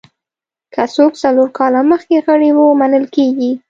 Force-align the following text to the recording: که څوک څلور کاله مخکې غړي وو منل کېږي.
که 0.73 0.83
څوک 0.95 1.11
څلور 1.23 1.47
کاله 1.57 1.81
مخکې 1.91 2.15
غړي 2.25 2.49
وو 2.57 2.67
منل 2.79 3.05
کېږي. 3.15 3.51